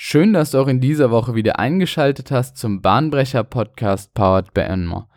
Schön, 0.00 0.32
dass 0.32 0.52
du 0.52 0.58
auch 0.58 0.68
in 0.68 0.80
dieser 0.80 1.10
Woche 1.10 1.34
wieder 1.34 1.58
eingeschaltet 1.58 2.30
hast 2.30 2.56
zum 2.56 2.82
Bahnbrecher 2.82 3.42
Podcast 3.42 4.14
Powered 4.14 4.54
by 4.54 4.60
Enmore. 4.60 5.08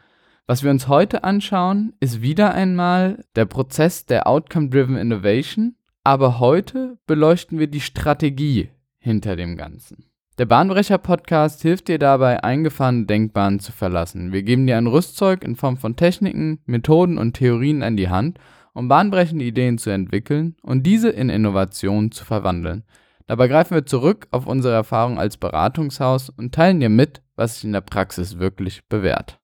Was 0.47 0.63
wir 0.63 0.71
uns 0.71 0.87
heute 0.87 1.23
anschauen, 1.23 1.93
ist 1.99 2.23
wieder 2.23 2.55
einmal 2.55 3.23
der 3.35 3.45
Prozess 3.45 4.07
der 4.07 4.25
Outcome-Driven 4.25 4.97
Innovation, 4.97 5.75
aber 6.03 6.39
heute 6.39 6.97
beleuchten 7.05 7.59
wir 7.59 7.67
die 7.67 7.79
Strategie 7.79 8.71
hinter 8.97 9.35
dem 9.35 9.55
Ganzen. 9.55 10.05
Der 10.39 10.47
Bahnbrecher 10.47 10.97
Podcast 10.97 11.61
hilft 11.61 11.87
dir 11.87 11.99
dabei, 11.99 12.43
eingefahrene 12.43 13.05
Denkbahnen 13.05 13.59
zu 13.59 13.71
verlassen. 13.71 14.33
Wir 14.33 14.41
geben 14.41 14.65
dir 14.65 14.77
ein 14.77 14.87
Rüstzeug 14.87 15.43
in 15.43 15.55
Form 15.55 15.77
von 15.77 15.95
Techniken, 15.95 16.59
Methoden 16.65 17.19
und 17.19 17.33
Theorien 17.33 17.83
an 17.83 17.97
die 17.97 18.09
Hand, 18.09 18.39
um 18.73 18.87
bahnbrechende 18.87 19.45
Ideen 19.45 19.77
zu 19.77 19.91
entwickeln 19.91 20.55
und 20.63 20.87
diese 20.87 21.09
in 21.09 21.29
Innovationen 21.29 22.11
zu 22.11 22.25
verwandeln. 22.25 22.83
Dabei 23.31 23.47
greifen 23.47 23.75
wir 23.75 23.85
zurück 23.85 24.27
auf 24.31 24.45
unsere 24.45 24.73
Erfahrung 24.73 25.17
als 25.17 25.37
Beratungshaus 25.37 26.27
und 26.27 26.53
teilen 26.53 26.81
dir 26.81 26.89
mit, 26.89 27.21
was 27.37 27.53
sich 27.53 27.63
in 27.63 27.71
der 27.71 27.79
Praxis 27.79 28.39
wirklich 28.39 28.85
bewährt. 28.89 29.39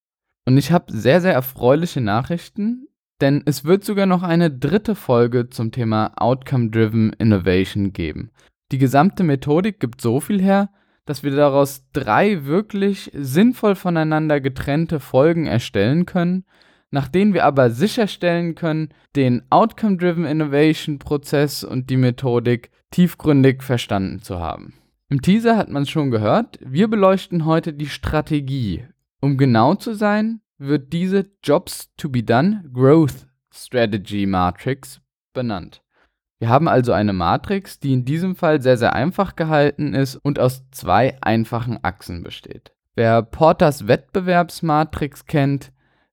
Und 0.46 0.58
ich 0.58 0.74
habe 0.74 0.92
sehr, 0.92 1.22
sehr 1.22 1.32
erfreuliche 1.32 2.02
Nachrichten, 2.02 2.90
denn 3.22 3.44
es 3.46 3.64
wird 3.64 3.86
sogar 3.86 4.06
noch 4.06 4.24
eine 4.24 4.52
dritte 4.52 4.94
Folge 4.94 5.50
zum 5.50 5.72
Thema 5.72 6.12
Outcome-Driven 6.18 7.14
Innovation 7.14 7.94
geben. 7.94 8.32
Die 8.74 8.78
gesamte 8.78 9.24
Methodik 9.24 9.80
gibt 9.80 10.02
so 10.02 10.20
viel 10.20 10.42
her, 10.42 10.70
dass 11.06 11.24
wir 11.24 11.34
daraus 11.34 11.86
drei 11.94 12.44
wirklich 12.44 13.10
sinnvoll 13.14 13.76
voneinander 13.76 14.42
getrennte 14.42 15.00
Folgen 15.00 15.46
erstellen 15.46 16.06
können, 16.06 16.44
nach 16.92 17.08
denen 17.08 17.34
wir 17.34 17.46
aber 17.46 17.70
sicherstellen 17.70 18.54
können, 18.54 18.90
den 19.16 19.44
Outcome-Driven 19.50 20.26
Innovation 20.26 21.00
Prozess 21.00 21.64
und 21.64 21.90
die 21.90 21.96
Methodik 21.96 22.70
tiefgründig 22.92 23.64
verstanden 23.64 24.22
zu 24.22 24.40
haben. 24.40 24.74
Im 25.10 25.22
Teaser 25.22 25.56
hat 25.56 25.70
man 25.70 25.84
es 25.84 25.90
schon 25.90 26.12
gehört, 26.12 26.60
wir 26.62 26.90
beleuchten 26.90 27.46
heute 27.46 27.74
die 27.74 27.88
Strategie. 27.88 28.86
Um 29.22 29.38
genau 29.38 29.76
zu 29.76 29.94
sein, 29.94 30.42
wird 30.58 30.92
diese 30.92 31.30
Jobs 31.44 31.94
to 31.96 32.10
be 32.10 32.24
Done 32.24 32.64
Growth 32.74 33.28
Strategy 33.54 34.26
Matrix 34.26 35.02
benannt. 35.34 35.82
Wir 36.40 36.50
haben 36.50 36.68
also 36.68 36.92
eine 36.92 37.14
Matrix, 37.14 37.80
die 37.80 37.94
in 37.94 38.06
diesem 38.06 38.36
Fall 38.36 38.62
sehr, 38.62 38.78
sehr 38.78 38.94
einfach 38.94 39.36
gehalten 39.36 39.94
ist 39.94 40.16
und 40.18 40.40
aus 40.40 40.70
zwei 40.72 41.18
einfachen 41.22 41.80
Achsen 41.84 42.22
besteht. 42.22 42.74
Wer 42.96 43.24
Porters 43.24 43.88
Wettbewerbsmatrix 43.88 45.26
kennt, 45.26 45.72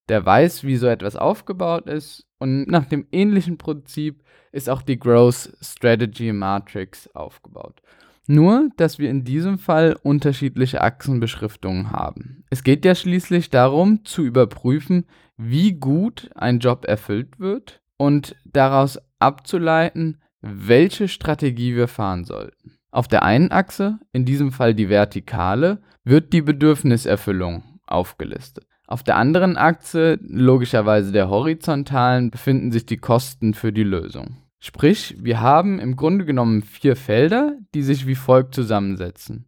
der 0.09 0.25
weiß, 0.25 0.65
wie 0.65 0.77
so 0.77 0.87
etwas 0.87 1.17
aufgebaut 1.17 1.87
ist 1.87 2.27
und 2.45 2.69
nach 2.69 2.85
dem 2.85 3.07
ähnlichen 3.11 3.57
Prinzip 3.57 4.23
ist 4.53 4.69
auch 4.69 4.83
die 4.83 4.99
Growth 4.99 5.51
Strategy 5.63 6.31
Matrix 6.31 7.09
aufgebaut. 7.15 7.81
Nur, 8.27 8.69
dass 8.77 8.99
wir 8.99 9.09
in 9.09 9.25
diesem 9.25 9.57
Fall 9.57 9.97
unterschiedliche 10.03 10.83
Achsenbeschriftungen 10.83 11.91
haben. 11.91 12.45
Es 12.51 12.63
geht 12.63 12.85
ja 12.85 12.95
schließlich 12.95 13.49
darum, 13.49 14.05
zu 14.05 14.25
überprüfen, 14.25 15.07
wie 15.39 15.73
gut 15.73 16.29
ein 16.35 16.59
Job 16.59 16.85
erfüllt 16.85 17.41
wird 17.41 17.81
und 17.97 18.37
daraus 18.45 18.99
abzuleiten, 19.21 20.21
welche 20.43 21.09
Strategie 21.09 21.75
wir 21.75 21.89
fahren 21.89 22.27
sollten. 22.27 22.77
Auf 22.91 23.09
der 23.09 23.23
einen 23.23 23.53
Achse, 23.53 23.99
in 24.13 24.27
diesem 24.27 24.53
Fall 24.53 24.75
die 24.75 24.91
vertikale, 24.91 25.83
wird 26.05 26.35
die 26.35 26.43
Bedürfniserfüllung 26.43 27.81
aufgelistet. 27.87 28.67
Auf 28.87 29.03
der 29.03 29.17
anderen 29.17 29.57
Achse, 29.57 30.19
logischerweise 30.23 31.11
der 31.11 31.29
horizontalen, 31.29 32.31
befinden 32.31 32.71
sich 32.71 32.85
die 32.85 32.99
Kosten 32.99 33.55
für 33.55 33.73
die 33.73 33.83
Lösung. 33.83 34.37
Sprich, 34.61 35.17
wir 35.21 35.41
haben 35.41 35.79
im 35.79 35.97
Grunde 35.97 36.25
genommen 36.25 36.63
vier 36.63 36.97
Felder, 36.97 37.57
die 37.75 37.83
sich 37.83 38.07
wie 38.07 38.15
folgt 38.15 38.55
zusammensetzen. 38.55 39.47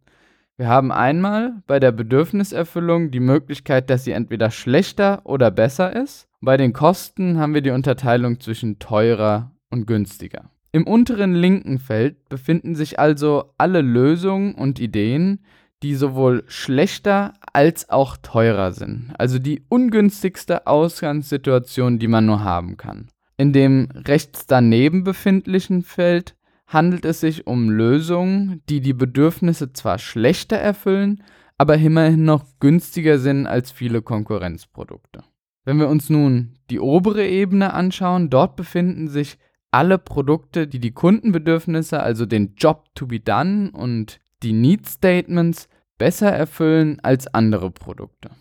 Wir 0.57 0.67
haben 0.67 0.91
einmal 0.91 1.61
bei 1.67 1.79
der 1.79 1.91
Bedürfniserfüllung 1.91 3.11
die 3.11 3.19
Möglichkeit, 3.19 3.91
dass 3.91 4.03
sie 4.03 4.11
entweder 4.11 4.49
schlechter 4.49 5.21
oder 5.23 5.51
besser 5.51 5.95
ist. 5.95 6.27
Bei 6.41 6.57
den 6.57 6.73
Kosten 6.73 7.37
haben 7.37 7.53
wir 7.53 7.61
die 7.61 7.71
Unterteilung 7.71 8.39
zwischen 8.39 8.79
teurer 8.79 9.51
und 9.69 9.85
günstiger. 9.85 10.49
Im 10.71 10.87
unteren 10.87 11.35
linken 11.35 11.77
Feld 11.77 12.27
befinden 12.29 12.75
sich 12.75 12.99
also 12.99 13.53
alle 13.57 13.81
Lösungen 13.81 14.55
und 14.55 14.79
Ideen, 14.79 15.43
die 15.83 15.93
sowohl 15.93 16.43
schlechter 16.47 17.33
als 17.53 17.89
auch 17.89 18.17
teurer 18.17 18.71
sind. 18.71 19.13
Also 19.17 19.39
die 19.39 19.63
ungünstigste 19.69 20.67
Ausgangssituation, 20.67 21.99
die 21.99 22.07
man 22.07 22.25
nur 22.25 22.43
haben 22.43 22.77
kann. 22.77 23.09
In 23.37 23.53
dem 23.53 23.89
rechts 23.93 24.47
daneben 24.47 25.03
befindlichen 25.03 25.83
Feld 25.83 26.35
handelt 26.65 27.05
es 27.05 27.21
sich 27.21 27.47
um 27.47 27.69
Lösungen, 27.69 28.61
die 28.67 28.81
die 28.81 28.93
Bedürfnisse 28.93 29.73
zwar 29.73 29.99
schlechter 29.99 30.57
erfüllen, 30.57 31.23
aber 31.57 31.77
immerhin 31.77 32.25
noch 32.25 32.45
günstiger 32.59 33.19
sind 33.19 33.47
als 33.47 33.71
viele 33.71 34.01
Konkurrenzprodukte. 34.01 35.23
Wenn 35.65 35.79
wir 35.79 35.89
uns 35.89 36.09
nun 36.09 36.55
die 36.69 36.79
obere 36.79 37.25
Ebene 37.25 37.73
anschauen, 37.73 38.29
dort 38.29 38.55
befinden 38.55 39.07
sich 39.07 39.37
alle 39.71 39.97
Produkte, 39.97 40.67
die 40.67 40.79
die 40.79 40.93
Kundenbedürfnisse, 40.93 41.99
also 42.01 42.25
den 42.25 42.55
Job 42.55 42.85
to 42.95 43.07
be 43.07 43.19
done 43.19 43.71
und 43.71 44.19
die 44.43 44.53
Need 44.53 44.87
Statements 44.87 45.67
besser 45.97 46.31
erfüllen 46.31 46.99
als 47.01 47.27
andere 47.33 47.71
Produkte. 47.71 48.31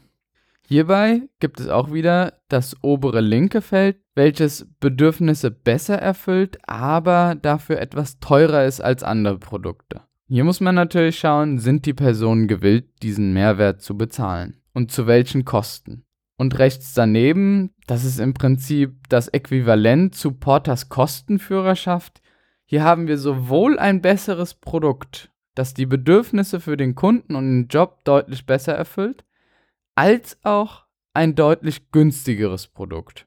Hierbei 0.68 1.22
gibt 1.38 1.60
es 1.60 1.68
auch 1.68 1.92
wieder 1.92 2.40
das 2.48 2.76
obere 2.82 3.20
linke 3.20 3.62
Feld, 3.62 3.98
welches 4.16 4.66
Bedürfnisse 4.80 5.50
besser 5.50 5.96
erfüllt, 5.96 6.58
aber 6.66 7.36
dafür 7.40 7.78
etwas 7.78 8.18
teurer 8.18 8.64
ist 8.64 8.80
als 8.80 9.04
andere 9.04 9.38
Produkte. 9.38 10.02
Hier 10.28 10.42
muss 10.42 10.60
man 10.60 10.74
natürlich 10.74 11.20
schauen, 11.20 11.58
sind 11.58 11.86
die 11.86 11.94
Personen 11.94 12.48
gewillt, 12.48 12.88
diesen 13.02 13.32
Mehrwert 13.32 13.80
zu 13.80 13.96
bezahlen 13.96 14.56
und 14.74 14.90
zu 14.90 15.06
welchen 15.06 15.44
Kosten. 15.44 16.04
Und 16.36 16.58
rechts 16.58 16.94
daneben, 16.94 17.70
das 17.86 18.04
ist 18.04 18.18
im 18.18 18.34
Prinzip 18.34 19.08
das 19.08 19.28
Äquivalent 19.28 20.16
zu 20.16 20.32
Porters 20.32 20.88
Kostenführerschaft. 20.88 22.20
Hier 22.64 22.82
haben 22.82 23.06
wir 23.06 23.18
sowohl 23.18 23.78
ein 23.78 24.02
besseres 24.02 24.54
Produkt 24.54 25.30
das 25.56 25.74
die 25.74 25.86
Bedürfnisse 25.86 26.60
für 26.60 26.76
den 26.76 26.94
Kunden 26.94 27.34
und 27.34 27.44
den 27.44 27.68
Job 27.68 28.04
deutlich 28.04 28.46
besser 28.46 28.74
erfüllt, 28.74 29.24
als 29.96 30.38
auch 30.44 30.84
ein 31.14 31.34
deutlich 31.34 31.90
günstigeres 31.90 32.68
Produkt. 32.68 33.26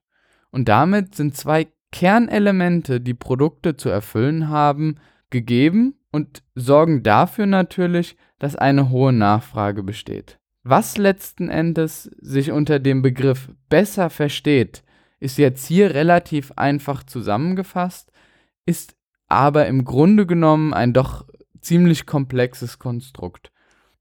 Und 0.52 0.70
damit 0.70 1.16
sind 1.16 1.36
zwei 1.36 1.68
Kernelemente, 1.92 3.02
die 3.02 3.16
Produkte 3.16 3.76
zu 3.76 3.90
erfüllen 3.90 4.48
haben, 4.48 4.98
gegeben 5.32 5.96
und 6.12 6.44
sorgen 6.54 7.02
dafür 7.02 7.48
natürlich, 7.48 8.16
dass 8.38 8.56
eine 8.56 8.90
hohe 8.90 9.12
Nachfrage 9.12 9.82
besteht. 9.82 10.40
Was 10.64 10.98
letzten 10.98 11.50
Endes 11.50 12.04
sich 12.22 12.52
unter 12.52 12.78
dem 12.78 13.02
Begriff 13.02 13.50
besser 13.70 14.12
versteht, 14.12 14.84
ist 15.20 15.40
jetzt 15.40 15.66
hier 15.66 15.96
relativ 15.96 16.52
einfach 16.56 17.04
zusammengefasst, 17.04 18.12
ist 18.68 18.96
aber 19.28 19.66
im 19.66 19.84
Grunde 19.84 20.28
genommen 20.28 20.74
ein 20.74 20.94
doch 20.94 21.26
ziemlich 21.62 22.06
komplexes 22.06 22.80
Konstrukt. 22.80 23.52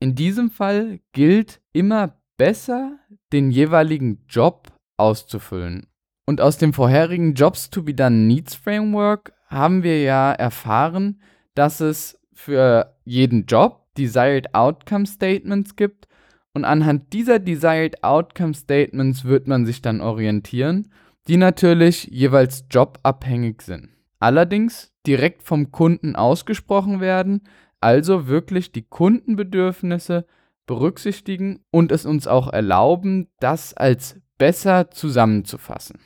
In 0.01 0.15
diesem 0.15 0.51
Fall 0.51 1.01
gilt 1.13 1.61
immer 1.73 2.21
besser 2.37 2.99
den 3.33 3.51
jeweiligen 3.51 4.25
Job 4.29 4.73
auszufüllen. 4.97 5.87
Und 6.27 6.41
aus 6.41 6.59
dem 6.59 6.73
vorherigen 6.73 7.35
Jobs 7.35 7.71
to 7.71 7.83
be 7.83 7.95
done 7.95 8.27
Needs 8.27 8.55
Framework 8.55 9.33
haben 9.47 9.83
wir 9.83 10.03
ja 10.03 10.33
erfahren, 10.33 11.23
dass 11.55 11.81
es 11.81 12.21
für 12.33 12.97
jeden 13.05 13.47
Job 13.47 13.87
Desired 13.97 14.55
Outcome 14.55 15.07
Statements 15.07 15.75
gibt 15.75 16.07
und 16.55 16.65
anhand 16.65 17.13
dieser 17.13 17.39
Desired 17.39 18.03
Outcome 18.05 18.55
Statements 18.55 19.25
wird 19.25 19.49
man 19.49 19.67
sich 19.67 19.83
dann 19.83 20.01
orientieren, 20.01 20.93
die 21.27 21.37
natürlich 21.37 22.05
jeweils 22.05 22.65
jobabhängig 22.71 23.63
sind. 23.63 23.91
Allerdings 24.21 24.93
direkt 25.09 25.43
vom 25.43 25.73
Kunden 25.73 26.15
ausgesprochen 26.15 27.01
werden, 27.01 27.41
also 27.81 28.29
wirklich 28.29 28.73
die 28.73 28.83
Kundenbedürfnisse 28.83 30.27
berücksichtigen 30.67 31.61
und 31.71 31.91
es 31.91 32.05
uns 32.05 32.27
auch 32.27 32.53
erlauben, 32.53 33.29
das 33.41 33.73
als 33.75 34.21
besser 34.37 34.91
zusammenzufassen. 34.91 35.99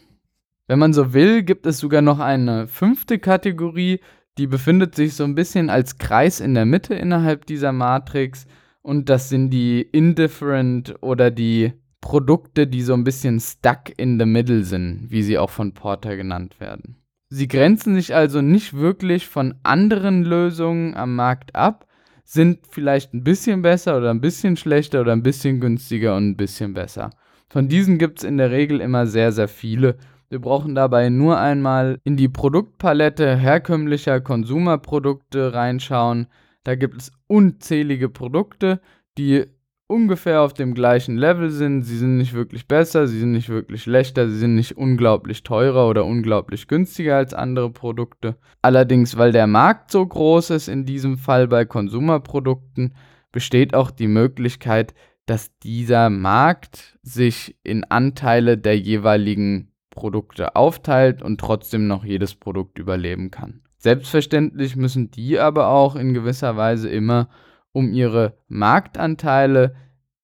Wenn 0.68 0.78
man 0.78 0.92
so 0.92 1.12
will, 1.12 1.42
gibt 1.42 1.66
es 1.66 1.78
sogar 1.78 2.00
noch 2.00 2.20
eine 2.20 2.68
fünfte 2.68 3.18
Kategorie, 3.18 4.00
die 4.38 4.46
befindet 4.46 4.94
sich 4.94 5.14
so 5.14 5.24
ein 5.24 5.34
bisschen 5.34 5.68
als 5.68 5.98
Kreis 5.98 6.40
in 6.40 6.54
der 6.54 6.64
Mitte 6.64 6.94
innerhalb 6.94 7.44
dieser 7.44 7.72
Matrix 7.72 8.46
und 8.80 9.08
das 9.08 9.28
sind 9.28 9.50
die 9.50 9.82
Indifferent 9.82 10.94
oder 11.02 11.30
die 11.30 11.72
Produkte, 12.00 12.66
die 12.66 12.82
so 12.82 12.94
ein 12.94 13.04
bisschen 13.04 13.40
stuck 13.40 13.96
in 13.96 14.18
the 14.18 14.26
middle 14.26 14.62
sind, 14.62 15.06
wie 15.10 15.22
sie 15.22 15.38
auch 15.38 15.50
von 15.50 15.74
Porter 15.74 16.16
genannt 16.16 16.60
werden. 16.60 17.01
Sie 17.34 17.48
grenzen 17.48 17.94
sich 17.94 18.14
also 18.14 18.42
nicht 18.42 18.74
wirklich 18.74 19.26
von 19.26 19.54
anderen 19.62 20.22
Lösungen 20.22 20.94
am 20.94 21.16
Markt 21.16 21.54
ab, 21.54 21.86
sind 22.24 22.66
vielleicht 22.68 23.14
ein 23.14 23.24
bisschen 23.24 23.62
besser 23.62 23.96
oder 23.96 24.10
ein 24.10 24.20
bisschen 24.20 24.58
schlechter 24.58 25.00
oder 25.00 25.12
ein 25.12 25.22
bisschen 25.22 25.58
günstiger 25.58 26.14
und 26.14 26.28
ein 26.28 26.36
bisschen 26.36 26.74
besser. 26.74 27.08
Von 27.48 27.68
diesen 27.68 27.96
gibt 27.96 28.18
es 28.18 28.24
in 28.24 28.36
der 28.36 28.50
Regel 28.50 28.82
immer 28.82 29.06
sehr, 29.06 29.32
sehr 29.32 29.48
viele. 29.48 29.96
Wir 30.28 30.40
brauchen 30.42 30.74
dabei 30.74 31.08
nur 31.08 31.38
einmal 31.38 31.98
in 32.04 32.18
die 32.18 32.28
Produktpalette 32.28 33.34
herkömmlicher 33.34 34.20
Konsumerprodukte 34.20 35.54
reinschauen. 35.54 36.26
Da 36.64 36.74
gibt 36.74 37.00
es 37.00 37.12
unzählige 37.28 38.10
Produkte, 38.10 38.82
die 39.16 39.46
ungefähr 39.92 40.40
auf 40.40 40.54
dem 40.54 40.72
gleichen 40.72 41.18
Level 41.18 41.50
sind. 41.50 41.82
Sie 41.82 41.98
sind 41.98 42.16
nicht 42.16 42.32
wirklich 42.32 42.66
besser, 42.66 43.06
sie 43.06 43.20
sind 43.20 43.32
nicht 43.32 43.50
wirklich 43.50 43.82
schlechter, 43.82 44.28
sie 44.28 44.38
sind 44.38 44.54
nicht 44.54 44.76
unglaublich 44.76 45.42
teurer 45.42 45.86
oder 45.88 46.06
unglaublich 46.06 46.66
günstiger 46.66 47.18
als 47.18 47.34
andere 47.34 47.70
Produkte. 47.70 48.36
Allerdings, 48.62 49.18
weil 49.18 49.32
der 49.32 49.46
Markt 49.46 49.90
so 49.90 50.04
groß 50.04 50.50
ist, 50.50 50.68
in 50.68 50.86
diesem 50.86 51.18
Fall 51.18 51.46
bei 51.46 51.66
Konsumerprodukten, 51.66 52.94
besteht 53.32 53.74
auch 53.74 53.90
die 53.90 54.08
Möglichkeit, 54.08 54.94
dass 55.26 55.56
dieser 55.58 56.10
Markt 56.10 56.98
sich 57.02 57.56
in 57.62 57.84
Anteile 57.84 58.56
der 58.58 58.78
jeweiligen 58.78 59.72
Produkte 59.90 60.56
aufteilt 60.56 61.22
und 61.22 61.38
trotzdem 61.38 61.86
noch 61.86 62.04
jedes 62.04 62.34
Produkt 62.34 62.78
überleben 62.78 63.30
kann. 63.30 63.60
Selbstverständlich 63.76 64.74
müssen 64.74 65.10
die 65.10 65.38
aber 65.38 65.68
auch 65.68 65.96
in 65.96 66.14
gewisser 66.14 66.56
Weise 66.56 66.88
immer 66.88 67.28
um 67.72 67.92
ihre 67.92 68.36
Marktanteile 68.48 69.74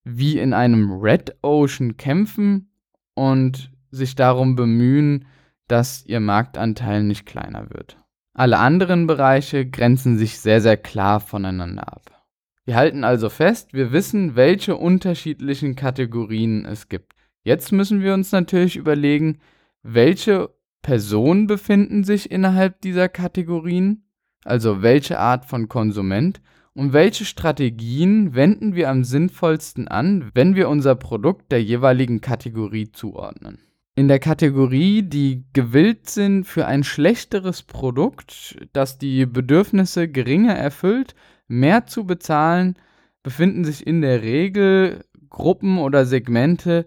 wie 0.05 0.39
in 0.39 0.53
einem 0.53 1.01
Red 1.01 1.37
Ocean 1.43 1.97
kämpfen 1.97 2.71
und 3.15 3.71
sich 3.91 4.15
darum 4.15 4.57
bemühen, 4.57 5.27
dass 5.67 6.05
ihr 6.07 6.21
Marktanteil 6.21 7.03
nicht 7.03 7.27
kleiner 7.27 7.71
wird. 7.71 7.99
Alle 8.35 8.59
anderen 8.59 9.07
Bereiche 9.07 9.69
grenzen 9.69 10.17
sich 10.17 10.39
sehr, 10.39 10.61
sehr 10.61 10.77
klar 10.77 11.21
voneinander 11.21 11.93
ab. 11.93 12.25
Wir 12.65 12.77
halten 12.77 13.03
also 13.03 13.31
fest, 13.31 13.73
wir 13.73 13.93
wissen, 13.93 14.37
welche 14.37 14.77
unterschiedlichen 14.77 15.75
Kategorien 15.75 16.65
es 16.65 16.89
gibt. 16.89 17.15
Jetzt 17.43 17.73
müssen 17.73 18.03
wir 18.03 18.15
uns 18.15 18.31
natürlich 18.31 18.77
überlegen, 18.77 19.39
welche 19.83 20.51
Personen 20.83 21.47
befinden 21.47 22.05
sich 22.05 22.31
innerhalb 22.31 22.81
dieser 22.83 23.09
Kategorien, 23.09 24.05
also 24.45 24.83
welche 24.83 25.19
Art 25.19 25.47
von 25.47 25.69
Konsument 25.69 26.41
und 26.79 26.93
welche 26.93 27.25
Strategien 27.25 28.37
wenden 28.37 28.77
wir 28.77 28.89
am 28.89 29.03
sinnvollsten 29.03 29.89
an, 29.89 30.31
wenn 30.35 30.55
wir 30.55 30.69
unser 30.69 30.95
Produkt 30.95 31.51
der 31.51 31.61
jeweiligen 31.61 32.21
Kategorie 32.21 32.93
zuordnen. 32.93 33.59
In 33.97 34.07
der 34.07 34.21
Kategorie, 34.21 35.03
die 35.03 35.43
gewillt 35.53 36.09
sind 36.09 36.45
für 36.45 36.67
ein 36.67 36.85
schlechteres 36.85 37.65
Produkt, 37.65 38.65
das 38.73 38.97
die 38.97 39.27
Bedürfnisse 39.27 40.07
geringer 40.07 40.55
erfüllt, 40.55 41.17
mehr 41.49 41.87
zu 41.87 42.07
bezahlen, 42.07 42.77
befinden 43.25 43.65
sich 43.65 43.85
in 43.85 44.01
der 44.01 44.23
Regel 44.23 45.05
Gruppen 45.31 45.79
oder 45.79 46.07
Segmente, 46.07 46.87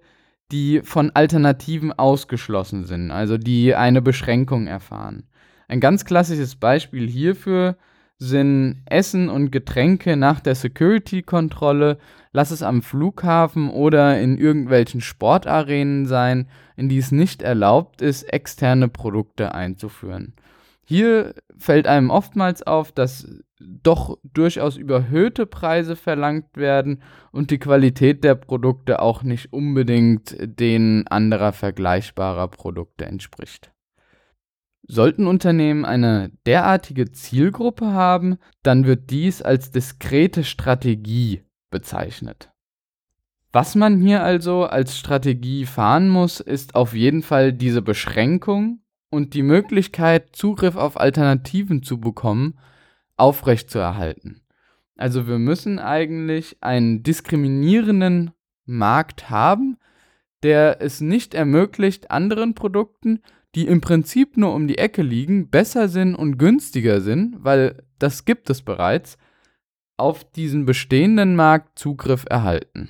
die 0.54 0.80
von 0.86 1.12
Alternativen 1.14 1.92
ausgeschlossen 1.92 2.86
sind, 2.86 3.12
also 3.12 3.38
die 3.38 3.76
eine 3.76 4.02
Beschränkung 4.02 4.68
erfahren. 4.68 5.24
Ein 5.68 5.82
ganz 5.82 6.06
klassisches 6.06 6.56
Beispiel 6.56 7.10
hierfür 7.10 7.76
sind 8.22 8.84
Essen 8.86 9.30
und 9.30 9.52
Getränke 9.52 10.16
nach 10.16 10.42
der 10.42 10.54
Security-Kontrolle, 10.54 11.98
lass 12.32 12.52
es 12.52 12.62
am 12.62 12.84
Flughafen 12.84 13.68
oder 13.72 14.22
in 14.22 14.38
irgendwelchen 14.38 15.02
Sportarenen 15.02 16.06
sein, 16.06 16.48
in 16.76 16.88
die 16.88 17.00
es 17.00 17.12
nicht 17.12 17.42
erlaubt 17.42 18.04
ist, 18.04 18.22
externe 18.32 18.90
Produkte 18.90 19.56
einzuführen. 19.56 20.36
Hier 20.84 21.34
fällt 21.58 21.88
einem 21.88 22.12
oftmals 22.12 22.62
auf, 22.62 22.92
dass 22.92 23.28
doch 23.60 24.20
durchaus 24.24 24.78
überhöhte 24.78 25.48
Preise 25.48 25.96
verlangt 25.96 26.56
werden 26.58 27.02
und 27.32 27.50
die 27.50 27.58
Qualität 27.58 28.24
der 28.24 28.36
Produkte 28.36 29.02
auch 29.02 29.24
nicht 29.24 29.52
unbedingt 29.52 30.36
denen 30.40 31.08
anderer 31.08 31.54
vergleichbarer 31.54 32.50
Produkte 32.50 33.06
entspricht. 33.06 33.71
Sollten 34.84 35.28
Unternehmen 35.28 35.86
eine 35.86 36.32
derartige 36.46 37.12
Zielgruppe 37.12 37.88
haben, 37.88 38.38
dann 38.64 38.86
wird 38.86 39.10
dies 39.10 39.42
als 39.42 39.72
diskrete 39.72 40.44
Strategie 40.44 41.44
bezeichnet. 41.70 42.52
Was 43.54 43.76
man 43.76 44.00
hier 44.00 44.24
also 44.24 44.64
als 44.64 44.98
Strategie 44.98 45.66
fahren 45.66 46.08
muss, 46.08 46.40
ist 46.40 46.76
auf 46.76 46.94
jeden 46.94 47.22
Fall 47.22 47.52
diese 47.52 47.82
Beschränkung 47.82 48.82
und 49.10 49.34
die 49.34 49.44
Möglichkeit, 49.44 50.36
Zugriff 50.36 50.76
auf 50.76 51.00
Alternativen 51.00 51.84
zu 51.84 52.00
bekommen, 52.00 52.58
aufrechtzuerhalten. 53.18 54.42
Also 54.96 55.28
wir 55.28 55.38
müssen 55.38 55.80
eigentlich 55.80 56.58
einen 56.62 57.04
diskriminierenden 57.04 58.32
Markt 58.66 59.30
haben, 59.30 59.78
der 60.44 60.82
es 60.82 61.02
nicht 61.02 61.34
ermöglicht, 61.34 62.10
anderen 62.10 62.56
Produkten 62.56 63.20
die 63.56 63.68
im 63.68 63.82
Prinzip 63.82 64.38
nur 64.38 64.54
um 64.54 64.68
die 64.68 64.78
Ecke 64.78 65.02
liegen, 65.02 65.50
besser 65.50 65.88
sind 65.88 66.16
und 66.16 66.38
günstiger 66.38 67.02
sind, 67.02 67.44
weil 67.44 67.84
das 68.00 68.26
gibt 68.26 68.50
es 68.50 68.62
bereits, 68.62 69.18
auf 69.98 70.24
diesen 70.24 70.66
bestehenden 70.66 71.36
Markt 71.36 71.78
Zugriff 71.78 72.26
erhalten. 72.30 72.90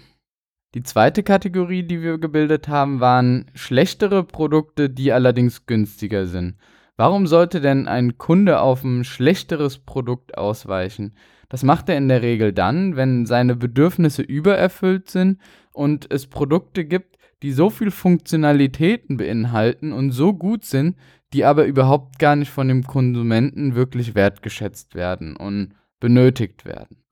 Die 0.74 0.84
zweite 0.84 1.24
Kategorie, 1.24 1.84
die 1.84 2.02
wir 2.02 2.18
gebildet 2.18 2.70
haben, 2.70 3.02
waren 3.02 3.52
schlechtere 3.54 4.24
Produkte, 4.24 4.90
die 4.90 5.12
allerdings 5.12 5.66
günstiger 5.66 6.28
sind. 6.28 6.56
Warum 6.96 7.28
sollte 7.28 7.60
denn 7.60 7.88
ein 7.88 8.18
Kunde 8.18 8.62
auf 8.62 8.84
ein 8.84 9.04
schlechteres 9.04 9.80
Produkt 9.80 10.38
ausweichen? 10.38 11.16
Das 11.50 11.64
macht 11.64 11.90
er 11.90 11.98
in 11.98 12.08
der 12.08 12.22
Regel 12.22 12.54
dann, 12.54 12.96
wenn 12.96 13.26
seine 13.26 13.58
Bedürfnisse 13.58 14.22
übererfüllt 14.22 15.10
sind 15.10 15.42
und 15.74 16.10
es 16.10 16.28
Produkte 16.28 16.86
gibt, 16.86 17.11
die 17.42 17.52
so 17.52 17.70
viel 17.70 17.92
Funktionalitäten 17.92 19.18
beinhalten 19.18 19.92
und 19.94 20.12
so 20.12 20.34
gut 20.34 20.66
sind, 20.66 20.96
die 21.34 21.46
aber 21.46 21.66
überhaupt 21.66 22.20
gar 22.20 22.36
nicht 22.36 22.52
von 22.52 22.68
dem 22.68 22.84
Konsumenten 22.84 23.76
wirklich 23.76 24.16
wertgeschätzt 24.16 24.96
werden 24.96 25.36
und 25.36 25.74
benötigt 26.00 26.66
werden. 26.66 27.04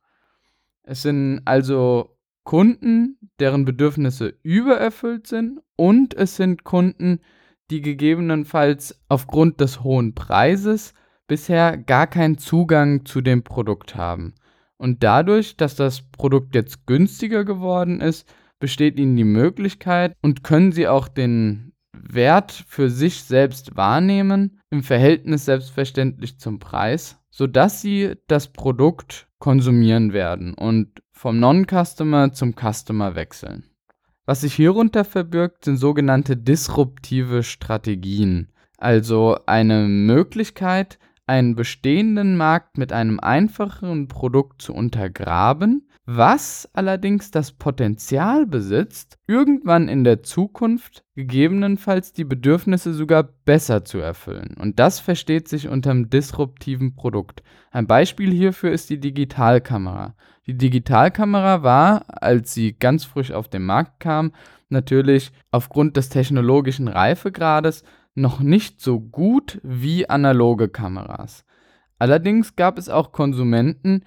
Es 0.83 1.03
sind 1.03 1.41
also 1.45 2.17
Kunden, 2.43 3.17
deren 3.39 3.65
Bedürfnisse 3.65 4.33
übererfüllt 4.43 5.27
sind 5.27 5.59
und 5.75 6.15
es 6.15 6.35
sind 6.35 6.63
Kunden, 6.63 7.19
die 7.69 7.81
gegebenenfalls 7.81 8.99
aufgrund 9.07 9.61
des 9.61 9.83
hohen 9.83 10.15
Preises 10.15 10.93
bisher 11.27 11.77
gar 11.77 12.07
keinen 12.07 12.39
Zugang 12.39 13.05
zu 13.05 13.21
dem 13.21 13.43
Produkt 13.43 13.95
haben. 13.95 14.33
Und 14.77 15.03
dadurch, 15.03 15.57
dass 15.57 15.75
das 15.75 16.01
Produkt 16.01 16.55
jetzt 16.55 16.87
günstiger 16.87 17.45
geworden 17.45 18.01
ist, 18.01 18.27
besteht 18.59 18.99
ihnen 18.99 19.15
die 19.15 19.23
Möglichkeit 19.23 20.15
und 20.21 20.43
können 20.43 20.71
sie 20.71 20.87
auch 20.87 21.07
den 21.07 21.73
Wert 21.93 22.51
für 22.67 22.89
sich 22.89 23.23
selbst 23.23 23.75
wahrnehmen, 23.75 24.59
im 24.69 24.83
Verhältnis 24.83 25.45
selbstverständlich 25.45 26.39
zum 26.39 26.59
Preis, 26.59 27.19
sodass 27.29 27.81
sie 27.81 28.15
das 28.27 28.51
Produkt 28.51 29.27
konsumieren 29.39 30.13
werden 30.13 30.53
und 30.53 31.01
vom 31.11 31.39
Non-Customer 31.39 32.31
zum 32.33 32.53
Customer 32.53 33.15
wechseln. 33.15 33.63
Was 34.25 34.41
sich 34.41 34.53
hierunter 34.53 35.05
verbirgt, 35.05 35.65
sind 35.65 35.77
sogenannte 35.77 36.37
disruptive 36.37 37.43
Strategien, 37.43 38.51
also 38.77 39.37
eine 39.45 39.87
Möglichkeit, 39.87 40.99
einen 41.29 41.55
bestehenden 41.55 42.35
Markt 42.35 42.77
mit 42.77 42.91
einem 42.91 43.19
einfacheren 43.19 44.07
Produkt 44.07 44.61
zu 44.61 44.73
untergraben 44.73 45.89
was 46.11 46.67
allerdings 46.73 47.29
das 47.29 47.51
Potenzial 47.51 48.47
besitzt, 48.47 49.19
irgendwann 49.27 49.87
in 49.87 50.03
der 50.03 50.23
Zukunft 50.23 51.03
gegebenenfalls 51.13 52.13
die 52.13 52.23
Bedürfnisse 52.23 52.95
sogar 52.95 53.21
besser 53.45 53.85
zu 53.85 53.99
erfüllen. 53.99 54.55
Und 54.59 54.79
das 54.79 54.99
versteht 54.99 55.47
sich 55.47 55.67
unter 55.67 55.91
einem 55.91 56.09
disruptiven 56.09 56.95
Produkt. 56.95 57.43
Ein 57.69 57.85
Beispiel 57.85 58.31
hierfür 58.31 58.71
ist 58.71 58.89
die 58.89 58.99
Digitalkamera. 58.99 60.15
Die 60.47 60.57
Digitalkamera 60.57 61.61
war, 61.61 62.05
als 62.07 62.55
sie 62.55 62.73
ganz 62.73 63.05
frisch 63.05 63.31
auf 63.31 63.47
den 63.47 63.65
Markt 63.65 63.99
kam, 63.99 64.31
natürlich 64.69 65.31
aufgrund 65.51 65.95
des 65.95 66.09
technologischen 66.09 66.87
Reifegrades 66.87 67.83
noch 68.15 68.39
nicht 68.39 68.81
so 68.81 68.99
gut 68.99 69.59
wie 69.63 70.09
analoge 70.09 70.69
Kameras. 70.69 71.45
Allerdings 71.97 72.55
gab 72.55 72.77
es 72.77 72.89
auch 72.89 73.11
Konsumenten, 73.11 74.03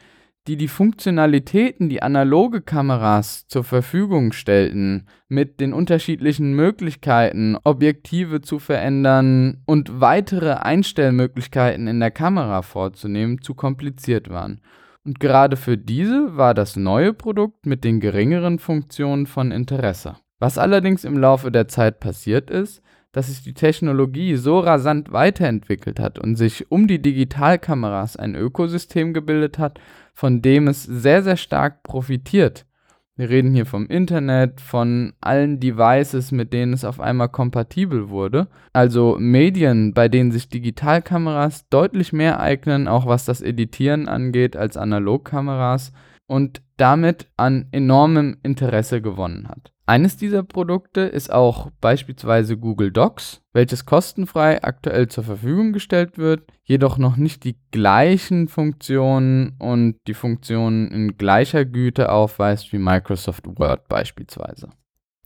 die 0.49 0.56
die 0.56 0.68
Funktionalitäten, 0.68 1.88
die 1.88 2.02
analoge 2.02 2.62
Kameras 2.62 3.47
zur 3.47 3.62
Verfügung 3.62 4.32
stellten, 4.32 5.06
mit 5.28 5.61
den 5.61 5.73
unterschiedlichen 5.73 6.54
Möglichkeiten, 6.54 7.56
Objektive 7.62 8.40
zu 8.40 8.59
verändern 8.59 9.62
und 9.66 10.00
weitere 10.00 10.54
Einstellmöglichkeiten 10.54 11.87
in 11.87 12.00
der 12.00 12.11
Kamera 12.11 12.62
vorzunehmen, 12.62 13.40
zu 13.40 13.54
kompliziert 13.54 14.30
waren. 14.30 14.61
Und 15.04 15.21
gerade 15.21 15.56
für 15.56 15.78
diese 15.78 16.37
war 16.37 16.54
das 16.54 16.76
neue 16.76 17.12
Produkt 17.12 17.66
mit 17.66 17.85
den 17.85 18.00
geringeren 18.00 18.59
Funktionen 18.59 19.26
von 19.26 19.52
Interesse. 19.52 20.16
Was 20.40 20.59
allerdings 20.59 21.04
im 21.04 21.18
Laufe 21.18 21.52
der 21.52 21.68
Zeit 21.68 22.00
passiert 22.00 22.50
ist, 22.50 22.82
dass 23.12 23.28
sich 23.28 23.42
die 23.42 23.54
Technologie 23.54 24.37
so 24.37 24.59
rasant 24.59 25.12
weiterentwickelt 25.12 26.00
hat 26.00 26.19
und 26.19 26.37
sich 26.37 26.71
um 26.71 26.88
die 26.88 27.00
Digitalkameras 27.00 28.16
ein 28.16 28.35
Ökosystem 28.35 29.12
gebildet 29.12 29.59
hat, 29.59 29.78
von 30.14 30.42
dem 30.42 30.69
es 30.69 30.83
sehr, 30.83 31.23
sehr 31.23 31.37
stark 31.37 31.83
profitiert. 31.83 32.66
Wir 33.14 33.28
reden 33.28 33.52
hier 33.52 33.66
vom 33.66 33.87
Internet, 33.88 34.62
von 34.62 35.12
allen 35.21 35.61
Devices, 35.61 36.33
mit 36.33 36.54
denen 36.54 36.73
es 36.73 36.83
auf 36.83 36.99
einmal 36.99 37.28
kompatibel 37.28 38.09
wurde. 38.09 38.49
Also 38.73 39.19
Medien, 39.21 39.92
bei 39.92 40.09
denen 40.09 40.33
sich 40.33 40.49
Digitalkameras 40.49 41.69
deutlich 41.69 42.14
mehr 42.14 42.40
eignen, 42.40 42.88
auch 42.88 43.04
was 43.07 43.26
das 43.26 43.42
Editieren 43.42 44.09
angeht, 44.09 44.57
als 44.57 44.78
Analogkameras 44.78 45.92
und 46.26 46.62
damit 46.78 47.28
an 47.37 47.66
enormem 47.71 48.38
Interesse 48.42 49.02
gewonnen 49.02 49.47
hat. 49.47 49.73
Eines 49.92 50.16
dieser 50.16 50.42
Produkte 50.42 51.02
ist 51.02 51.30
auch 51.30 51.68
beispielsweise 51.82 52.56
Google 52.56 52.92
Docs, 52.92 53.42
welches 53.52 53.84
kostenfrei 53.84 54.64
aktuell 54.64 55.08
zur 55.08 55.22
Verfügung 55.22 55.75
gestellt 55.75 56.16
wird, 56.16 56.50
jedoch 56.64 56.96
noch 56.96 57.18
nicht 57.18 57.44
die 57.44 57.58
gleichen 57.72 58.49
Funktionen 58.49 59.54
und 59.58 59.96
die 60.06 60.14
Funktionen 60.14 60.90
in 60.90 61.18
gleicher 61.18 61.66
Güte 61.66 62.11
aufweist 62.11 62.72
wie 62.72 62.78
Microsoft 62.78 63.44
Word 63.58 63.87
beispielsweise. 63.88 64.70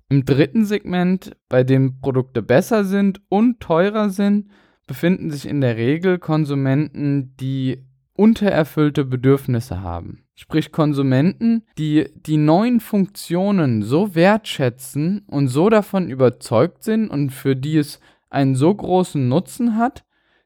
Im 0.09 0.25
dritten 0.25 0.65
Segment, 0.65 1.37
bei 1.49 1.63
dem 1.63 2.01
Produkte 2.01 2.43
besser 2.43 2.85
sind 2.85 3.21
und 3.29 3.61
teurer 3.61 4.11
sind, 4.11 4.51
befinden 4.89 5.31
sich 5.31 5.47
in 5.47 5.61
der 5.61 5.77
Regel 5.77 6.19
Konsumenten, 6.19 7.37
die 7.37 7.87
untererfüllte 8.19 9.05
Bedürfnisse 9.05 9.83
haben. 9.83 10.25
Sprich 10.35 10.73
Konsumenten, 10.73 11.63
die 11.79 12.09
die 12.15 12.37
neuen 12.37 12.81
Funktionen 12.81 13.83
so 13.83 14.15
wertschätzen 14.15 15.25
und 15.27 15.49
so 15.49 15.71
davon 15.71 16.11
überzeugt 16.11 16.83
sind 16.83 17.09
und 17.09 17.31
für 17.31 17.57
die 17.57 17.79
es 17.79 18.01
einen 18.29 18.55
so 18.55 18.75
großen 18.75 19.29
Nutzen 19.29 19.77
hat, 19.77 20.05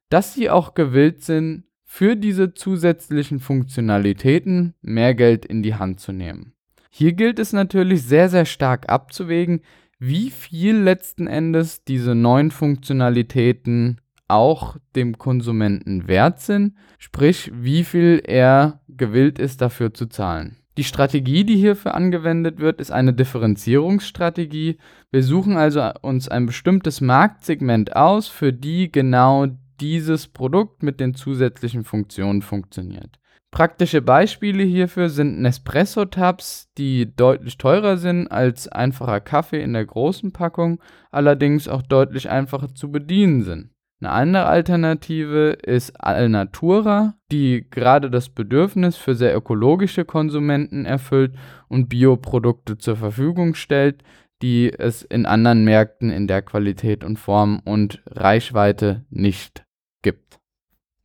dass 0.09 0.35
sie 0.35 0.51
auch 0.51 0.75
gewillt 0.75 1.23
sind, 1.23 1.65
für 1.85 2.15
diese 2.15 2.55
zusätzlichen 2.55 3.41
Funktionalitäten 3.41 4.75
mehr 4.81 5.13
Geld 5.17 5.45
in 5.45 5.65
die 5.65 5.75
Hand 5.75 5.99
zu 5.99 6.13
nehmen. 6.13 6.53
Hier 6.89 7.15
gilt 7.15 7.41
es 7.41 7.53
natürlich 7.53 8.05
sehr, 8.05 8.29
sehr 8.29 8.45
stark 8.45 8.89
abzuwägen, 8.89 9.63
wie 9.99 10.31
viel 10.31 10.77
letzten 10.77 11.27
Endes 11.27 11.83
diese 11.83 12.15
neuen 12.15 12.53
Funktionalitäten 12.53 14.01
auch 14.31 14.77
dem 14.97 15.19
Konsumenten 15.19 16.09
wert 16.09 16.41
sind, 16.41 16.75
sprich 16.99 17.51
wie 17.55 17.85
viel 17.85 18.23
er 18.25 18.81
gewillt 18.89 19.39
ist 19.39 19.61
dafür 19.61 19.95
zu 19.95 20.07
zahlen. 20.07 20.57
Die 20.79 20.85
Strategie, 20.85 21.45
die 21.45 21.57
hierfür 21.57 21.95
angewendet 21.95 22.59
wird, 22.59 22.81
ist 22.81 22.91
eine 22.91 23.13
Differenzierungsstrategie. 23.13 24.79
Wir 25.11 25.23
suchen 25.23 25.57
also 25.57 25.91
uns 26.01 26.29
ein 26.29 26.47
bestimmtes 26.47 27.01
Marktsegment 27.01 27.97
aus, 27.97 28.29
für 28.29 28.53
die 28.53 28.91
genau 28.91 29.49
dieses 29.81 30.29
Produkt 30.29 30.83
mit 30.83 31.01
den 31.01 31.15
zusätzlichen 31.15 31.85
Funktionen 31.85 32.43
funktioniert. 32.43 33.19
Praktische 33.51 34.01
Beispiele 34.01 34.63
hierfür 34.63 35.09
sind 35.09 35.41
Nespresso-Tabs, 35.41 36.69
die 36.79 37.15
deutlich 37.17 37.59
teurer 37.59 37.97
sind 37.97 38.29
als 38.29 38.69
einfacher 38.69 39.21
Kaffee 39.21 39.61
in 39.61 39.73
der 39.73 39.85
großen 39.85 40.33
Packung, 40.33 40.81
allerdings 41.11 41.67
auch 41.67 41.83
deutlich 41.83 42.31
einfacher 42.31 42.75
zu 42.75 42.93
bedienen 42.93 43.43
sind. 43.43 43.71
Eine 44.01 44.13
andere 44.13 44.47
Alternative 44.47 45.51
ist 45.51 45.91
Alnatura, 46.03 47.17
die 47.31 47.67
gerade 47.69 48.11
das 48.11 48.31
Bedürfnis 48.31 48.97
für 48.97 49.15
sehr 49.15 49.37
ökologische 49.37 50.07
Konsumenten 50.07 50.87
erfüllt 50.87 51.35
und 51.69 51.91
Bioprodukte 51.91 52.79
zur 52.79 52.97
Verfügung 52.97 53.55
stellt, 53.55 54.03
die 54.41 54.73
es 54.73 55.03
in 55.03 55.27
anderen 55.27 55.65
Märkten 55.65 56.09
in 56.09 56.27
der 56.27 56.41
Qualität 56.41 57.05
und 57.05 57.19
Form 57.19 57.61
und 57.67 58.03
Reichweite 58.07 59.05
nicht 59.11 59.67
gibt. 60.01 60.41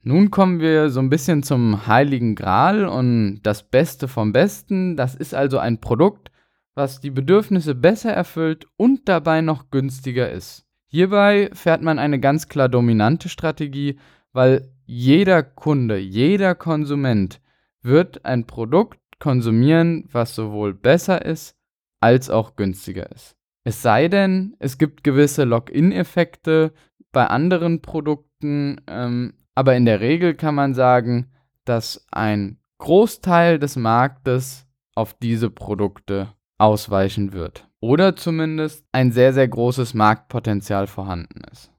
Nun 0.01 0.31
kommen 0.31 0.61
wir 0.61 0.89
so 0.89 1.01
ein 1.01 1.09
bisschen 1.09 1.43
zum 1.43 1.87
Heiligen 1.87 2.35
Gral 2.35 2.85
und 2.85 3.41
das 3.43 3.63
Beste 3.63 4.07
vom 4.07 4.31
Besten. 4.31 4.95
Das 4.95 5.15
ist 5.15 5.33
also 5.35 5.59
ein 5.59 5.81
Produkt, 5.81 6.31
was 6.75 7.01
die 7.01 7.11
Bedürfnisse 7.11 7.75
besser 7.75 8.13
erfüllt 8.13 8.67
und 8.77 9.09
dabei 9.09 9.41
noch 9.41 9.69
günstiger 9.69 10.31
ist. 10.31 10.64
Hierbei 10.95 11.49
fährt 11.51 11.81
man 11.81 11.99
eine 11.99 12.21
ganz 12.21 12.47
klar 12.47 12.69
dominante 12.69 13.27
Strategie, 13.27 13.99
weil 14.31 14.71
jeder 14.85 15.43
Kunde, 15.43 15.97
jeder 15.97 16.55
Konsument 16.55 17.41
wird 17.81 18.23
ein 18.23 18.47
Produkt 18.47 19.01
konsumieren, 19.19 20.07
was 20.13 20.35
sowohl 20.35 20.73
besser 20.73 21.25
ist 21.25 21.57
als 21.99 22.29
auch 22.29 22.55
günstiger 22.55 23.11
ist. 23.11 23.35
Es 23.65 23.81
sei 23.81 24.07
denn, 24.07 24.55
es 24.59 24.77
gibt 24.77 25.03
gewisse 25.03 25.43
Login-Effekte 25.43 26.71
bei 27.11 27.27
anderen 27.27 27.81
Produkten, 27.81 28.79
ähm, 28.87 29.33
aber 29.53 29.75
in 29.75 29.83
der 29.83 29.99
Regel 29.99 30.33
kann 30.33 30.55
man 30.55 30.73
sagen, 30.73 31.29
dass 31.65 32.07
ein 32.09 32.57
Großteil 32.77 33.59
des 33.59 33.75
Marktes 33.75 34.65
auf 34.95 35.13
diese 35.13 35.49
Produkte 35.49 36.29
ausweichen 36.57 37.33
wird 37.33 37.67
oder 37.79 38.15
zumindest 38.15 38.85
ein 38.91 39.11
sehr, 39.11 39.33
sehr 39.33 39.47
großes 39.47 39.93
Marktpotenzial 39.93 40.87
vorhanden 40.87 41.41
ist. 41.51 41.71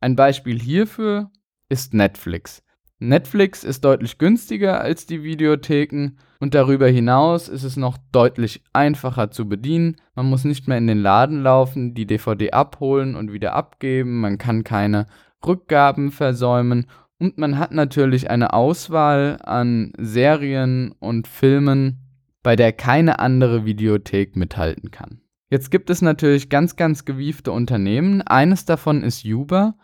Ein 0.00 0.16
Beispiel 0.16 0.60
hierfür 0.60 1.30
ist 1.68 1.94
Netflix. 1.94 2.62
Netflix 3.00 3.62
ist 3.62 3.84
deutlich 3.84 4.18
günstiger 4.18 4.80
als 4.80 5.06
die 5.06 5.22
Videotheken 5.22 6.16
und 6.40 6.54
darüber 6.54 6.88
hinaus 6.88 7.48
ist 7.48 7.62
es 7.62 7.76
noch 7.76 7.96
deutlich 8.12 8.62
einfacher 8.72 9.30
zu 9.30 9.48
bedienen. 9.48 9.96
Man 10.14 10.26
muss 10.26 10.44
nicht 10.44 10.66
mehr 10.66 10.78
in 10.78 10.88
den 10.88 10.98
Laden 10.98 11.42
laufen, 11.42 11.94
die 11.94 12.06
DVD 12.06 12.50
abholen 12.50 13.14
und 13.14 13.32
wieder 13.32 13.54
abgeben, 13.54 14.20
man 14.20 14.38
kann 14.38 14.64
keine 14.64 15.06
Rückgaben 15.46 16.10
versäumen 16.10 16.86
und 17.20 17.38
man 17.38 17.58
hat 17.58 17.72
natürlich 17.72 18.30
eine 18.30 18.52
Auswahl 18.52 19.38
an 19.42 19.92
Serien 19.98 20.92
und 20.98 21.28
Filmen, 21.28 22.07
bei 22.48 22.56
der 22.56 22.72
keine 22.72 23.18
andere 23.18 23.66
Videothek 23.66 24.34
mithalten 24.34 24.90
kann. 24.90 25.20
Jetzt 25.50 25.70
gibt 25.70 25.90
es 25.90 26.00
natürlich 26.00 26.48
ganz, 26.48 26.76
ganz 26.76 27.04
gewiefte 27.04 27.52
Unternehmen. 27.52 28.22
Eines 28.22 28.64
davon 28.64 29.02
ist 29.02 29.26
Uber 29.26 29.74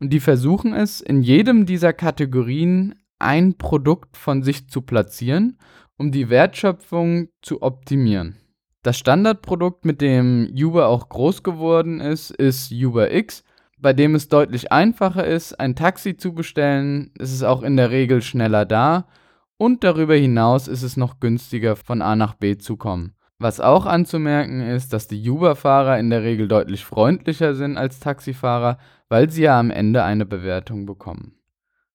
und 0.00 0.10
die 0.10 0.20
versuchen 0.20 0.72
es, 0.72 1.02
in 1.02 1.20
jedem 1.20 1.66
dieser 1.66 1.92
Kategorien 1.92 2.94
ein 3.18 3.58
Produkt 3.58 4.16
von 4.16 4.42
sich 4.42 4.70
zu 4.70 4.80
platzieren, 4.80 5.58
um 5.98 6.12
die 6.12 6.30
Wertschöpfung 6.30 7.28
zu 7.42 7.60
optimieren. 7.60 8.36
Das 8.82 8.96
Standardprodukt, 8.96 9.84
mit 9.84 10.00
dem 10.00 10.48
Uber 10.50 10.88
auch 10.88 11.10
groß 11.10 11.42
geworden 11.42 12.00
ist, 12.00 12.30
ist 12.30 12.72
Uber 12.72 13.12
X, 13.12 13.44
bei 13.76 13.92
dem 13.92 14.14
es 14.14 14.30
deutlich 14.30 14.72
einfacher 14.72 15.26
ist, 15.26 15.60
ein 15.60 15.76
Taxi 15.76 16.16
zu 16.16 16.32
bestellen. 16.32 17.10
Es 17.18 17.34
ist 17.34 17.42
auch 17.42 17.62
in 17.62 17.76
der 17.76 17.90
Regel 17.90 18.22
schneller 18.22 18.64
da 18.64 19.08
und 19.56 19.84
darüber 19.84 20.14
hinaus 20.14 20.68
ist 20.68 20.82
es 20.82 20.96
noch 20.96 21.20
günstiger 21.20 21.76
von 21.76 22.02
A 22.02 22.16
nach 22.16 22.34
B 22.34 22.56
zu 22.56 22.76
kommen. 22.76 23.14
Was 23.38 23.60
auch 23.60 23.86
anzumerken 23.86 24.60
ist, 24.60 24.92
dass 24.92 25.08
die 25.08 25.28
Uber-Fahrer 25.28 25.98
in 25.98 26.10
der 26.10 26.22
Regel 26.22 26.48
deutlich 26.48 26.84
freundlicher 26.84 27.54
sind 27.54 27.76
als 27.76 28.00
Taxifahrer, 28.00 28.78
weil 29.08 29.30
sie 29.30 29.42
ja 29.42 29.58
am 29.58 29.70
Ende 29.70 30.04
eine 30.04 30.24
Bewertung 30.24 30.86
bekommen. 30.86 31.34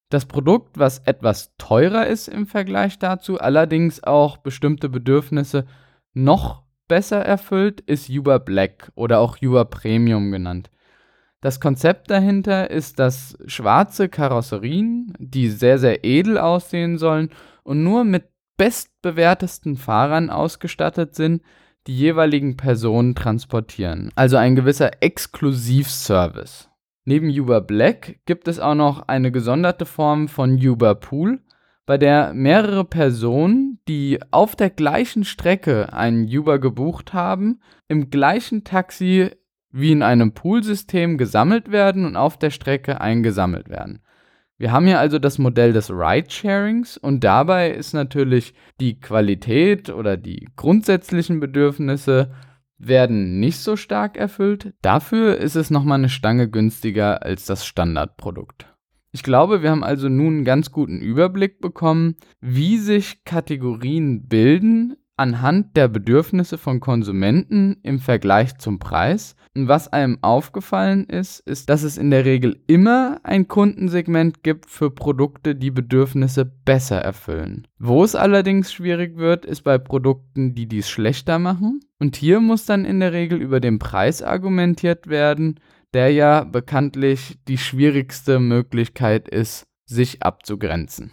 Das 0.09 0.25
Produkt, 0.25 0.77
was 0.77 0.99
etwas 0.99 1.55
teurer 1.57 2.07
ist 2.07 2.27
im 2.27 2.47
Vergleich 2.47 2.99
dazu, 2.99 3.39
allerdings 3.39 4.03
auch 4.03 4.37
bestimmte 4.37 4.89
Bedürfnisse 4.89 5.65
noch 6.13 6.63
besser 6.87 7.23
erfüllt, 7.23 7.81
ist 7.81 8.09
Uber 8.09 8.39
Black 8.39 8.91
oder 8.95 9.19
auch 9.19 9.37
Uber 9.41 9.65
Premium 9.65 10.31
genannt. 10.31 10.71
Das 11.41 11.61
Konzept 11.61 12.09
dahinter 12.09 12.69
ist, 12.69 12.99
dass 12.99 13.37
schwarze 13.45 14.09
Karosserien, 14.09 15.13
die 15.19 15.49
sehr, 15.49 15.77
sehr 15.77 16.03
edel 16.03 16.37
aussehen 16.37 16.97
sollen 16.97 17.29
und 17.69 17.83
nur 17.83 18.03
mit 18.03 18.23
bestbewertesten 18.57 19.77
Fahrern 19.77 20.31
ausgestattet 20.31 21.13
sind, 21.13 21.43
die 21.85 21.95
jeweiligen 21.95 22.57
Personen 22.57 23.13
transportieren. 23.13 24.09
Also 24.15 24.37
ein 24.37 24.55
gewisser 24.55 25.03
Exklusivservice. 25.03 26.67
Neben 27.05 27.29
Uber 27.29 27.61
Black 27.61 28.21
gibt 28.25 28.47
es 28.47 28.59
auch 28.59 28.73
noch 28.73 29.07
eine 29.07 29.31
gesonderte 29.31 29.85
Form 29.85 30.27
von 30.27 30.55
Uber 30.55 30.95
Pool, 30.95 31.41
bei 31.85 31.99
der 31.99 32.33
mehrere 32.33 32.85
Personen, 32.85 33.79
die 33.87 34.19
auf 34.31 34.55
der 34.55 34.71
gleichen 34.71 35.23
Strecke 35.23 35.93
einen 35.93 36.25
Uber 36.25 36.57
gebucht 36.57 37.13
haben, 37.13 37.61
im 37.87 38.09
gleichen 38.09 38.63
Taxi 38.63 39.29
wie 39.71 39.91
in 39.91 40.01
einem 40.01 40.33
Poolsystem 40.33 41.19
gesammelt 41.19 41.71
werden 41.71 42.05
und 42.05 42.15
auf 42.15 42.37
der 42.37 42.49
Strecke 42.49 42.99
eingesammelt 42.99 43.69
werden. 43.69 44.01
Wir 44.59 44.73
haben 44.73 44.85
hier 44.85 44.99
also 44.99 45.19
das 45.19 45.37
Modell 45.37 45.71
des 45.71 45.89
Ride-Sharings 45.89 46.97
und 46.97 47.23
dabei 47.23 47.71
ist 47.71 47.93
natürlich 47.93 48.53
die 48.81 48.99
Qualität 48.99 49.89
oder 49.89 50.17
die 50.17 50.49
grundsätzlichen 50.57 51.39
Bedürfnisse 51.39 52.31
werden 52.77 53.39
nicht 53.39 53.59
so 53.59 53.77
stark 53.77 54.17
erfüllt. 54.17 54.73
Dafür 54.81 55.37
ist 55.37 55.55
es 55.55 55.71
nochmal 55.71 55.99
eine 55.99 56.09
Stange 56.09 56.49
günstiger 56.49 57.23
als 57.23 57.45
das 57.45 57.65
Standardprodukt. 57.65 58.67
Ich 59.13 59.23
glaube, 59.23 59.63
wir 59.63 59.71
haben 59.71 59.83
also 59.83 60.09
nun 60.09 60.33
einen 60.35 60.45
ganz 60.45 60.73
guten 60.73 60.99
Überblick 60.99 61.61
bekommen, 61.61 62.17
wie 62.41 62.77
sich 62.77 63.23
Kategorien 63.23 64.27
bilden, 64.27 64.97
anhand 65.19 65.75
der 65.75 65.89
Bedürfnisse 65.89 66.57
von 66.57 66.79
Konsumenten 66.79 67.77
im 67.83 67.99
Vergleich 67.99 68.57
zum 68.57 68.79
Preis. 68.79 69.35
Und 69.53 69.67
was 69.67 69.91
einem 69.91 70.17
aufgefallen 70.21 71.05
ist, 71.05 71.41
ist, 71.41 71.69
dass 71.69 71.83
es 71.83 71.97
in 71.97 72.09
der 72.09 72.23
Regel 72.23 72.63
immer 72.67 73.19
ein 73.23 73.47
Kundensegment 73.47 74.43
gibt 74.43 74.69
für 74.69 74.89
Produkte, 74.89 75.55
die 75.55 75.71
Bedürfnisse 75.71 76.45
besser 76.45 76.99
erfüllen. 76.99 77.67
Wo 77.77 78.03
es 78.03 78.15
allerdings 78.15 78.71
schwierig 78.71 79.17
wird, 79.17 79.45
ist 79.45 79.63
bei 79.63 79.77
Produkten, 79.77 80.55
die 80.55 80.67
dies 80.67 80.89
schlechter 80.89 81.37
machen. 81.37 81.81
Und 81.99 82.15
hier 82.15 82.39
muss 82.39 82.65
dann 82.65 82.85
in 82.85 83.01
der 83.01 83.11
Regel 83.11 83.41
über 83.41 83.59
den 83.59 83.77
Preis 83.77 84.21
argumentiert 84.21 85.07
werden, 85.07 85.59
der 85.93 86.11
ja 86.11 86.45
bekanntlich 86.45 87.39
die 87.47 87.57
schwierigste 87.57 88.39
Möglichkeit 88.39 89.27
ist, 89.27 89.65
sich 89.85 90.23
abzugrenzen. 90.23 91.11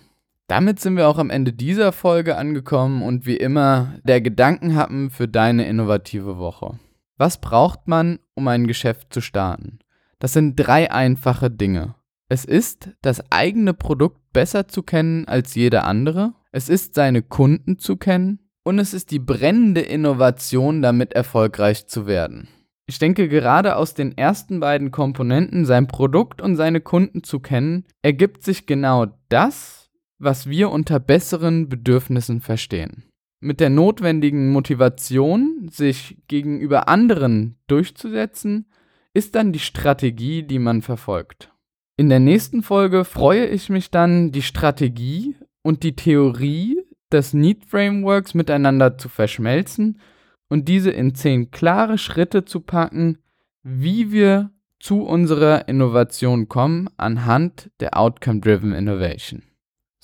Damit 0.49 0.79
sind 0.79 0.97
wir 0.97 1.09
auch 1.09 1.19
am 1.19 1.31
Ende 1.31 1.53
dieser 1.53 1.91
Folge 1.91 2.37
angekommen 2.37 3.03
und 3.03 3.27
wie 3.27 3.37
immer 3.37 3.95
der 4.05 4.21
Gedankenhappen 4.21 5.11
für 5.11 5.27
deine 5.27 5.67
innovative 5.67 6.39
Woche. 6.39 6.79
Was 7.19 7.41
braucht 7.41 7.89
man, 7.89 8.21
um 8.35 8.47
ein 8.47 8.67
Geschäft 8.67 9.13
zu 9.13 9.21
starten? 9.21 9.81
Das 10.19 10.33
sind 10.33 10.57
drei 10.57 10.91
einfache 10.93 11.51
Dinge. 11.51 11.97
Es 12.29 12.45
ist, 12.45 12.91
das 13.03 13.31
eigene 13.31 13.75
Produkt 13.75 14.21
besser 14.33 14.69
zu 14.69 14.83
kennen 14.83 15.27
als 15.27 15.55
jeder 15.55 15.85
andere. 15.85 16.35
Es 16.53 16.69
ist, 16.69 16.95
seine 16.95 17.23
Kunden 17.23 17.79
zu 17.79 17.97
kennen. 17.97 18.41
Und 18.65 18.79
es 18.79 18.95
ist 18.95 19.13
die 19.13 19.21
brennende 19.21 19.81
Innovation, 19.81 20.83
damit 20.83 21.13
erfolgreich 21.13 21.87
zu 21.87 22.07
werden. 22.07 22.49
Ich 22.87 22.99
denke, 22.99 23.29
gerade 23.29 23.77
aus 23.77 23.95
den 23.95 24.17
ersten 24.17 24.61
beiden 24.61 24.91
Komponenten, 24.91 25.65
sein 25.65 25.87
Produkt 25.87 26.41
und 26.41 26.57
seine 26.57 26.81
Kunden 26.81 27.23
zu 27.23 27.41
kennen, 27.41 27.85
ergibt 28.03 28.43
sich 28.43 28.67
genau 28.67 29.07
das, 29.29 29.86
was 30.19 30.49
wir 30.49 30.71
unter 30.71 31.01
besseren 31.01 31.69
Bedürfnissen 31.69 32.41
verstehen. 32.41 33.05
Mit 33.41 33.61
der 33.61 33.71
notwendigen 33.71 34.51
Motivation, 34.51 35.69
sich 35.71 36.17
gegenüber 36.27 36.89
anderen 36.89 37.57
durchzusetzen, 37.67 38.67
ist 39.13 39.35
dann 39.35 39.53
die 39.53 39.59
Strategie, 39.59 40.43
die 40.43 40.59
man 40.59 40.83
verfolgt. 40.83 41.53
In 41.99 42.09
der 42.09 42.21
nächsten 42.21 42.63
Folge 42.63 43.05
freue 43.05 43.47
ich 43.47 43.69
mich 43.69 43.91
dann, 43.91 44.33
die 44.33 44.43
Strategie 44.43 45.37
und 45.63 45.83
die 45.83 45.97
Theorie 45.97 46.83
des 47.13 47.33
Need 47.33 47.65
Frameworks 47.65 48.35
miteinander 48.35 48.99
zu 48.99 49.09
verschmelzen 49.09 50.01
und 50.49 50.69
diese 50.69 50.91
in 50.91 51.15
zehn 51.15 51.51
klare 51.51 51.99
Schritte 51.99 52.45
zu 52.45 52.61
packen, 52.61 53.19
wie 53.63 54.13
wir 54.13 54.51
zu 54.79 55.03
unserer 55.03 55.69
Innovation 55.69 56.49
kommen 56.49 56.89
anhand 56.97 57.71
der 57.81 57.97
Outcome-Driven 57.97 58.73
Innovation. 58.73 59.43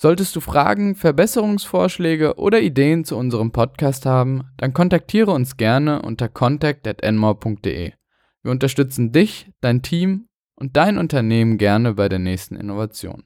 Solltest 0.03 0.35
du 0.35 0.41
Fragen, 0.41 0.95
Verbesserungsvorschläge 0.95 2.35
oder 2.35 2.59
Ideen 2.59 3.05
zu 3.05 3.15
unserem 3.15 3.53
Podcast 3.53 4.05
haben, 4.05 4.43
dann 4.57 4.73
kontaktiere 4.73 5.31
uns 5.31 5.55
gerne 5.55 6.01
unter 6.01 6.27
contact@enmore.de. 6.27 7.93
Wir 8.41 8.51
unterstützen 8.51 9.13
dich, 9.13 9.49
dein 9.61 9.81
Team 9.81 10.27
und 10.55 10.75
dein 10.75 10.97
Unternehmen 10.97 11.57
gerne 11.57 11.93
bei 11.93 12.09
der 12.09 12.19
nächsten 12.19 12.57
Innovation. 12.57 13.23